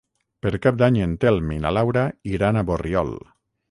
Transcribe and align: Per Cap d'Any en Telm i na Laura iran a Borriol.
Per 0.45 0.51
Cap 0.63 0.79
d'Any 0.83 0.97
en 1.09 1.13
Telm 1.25 1.53
i 1.59 1.61
na 1.67 1.75
Laura 1.79 2.09
iran 2.35 2.59
a 2.65 2.69
Borriol. 2.73 3.19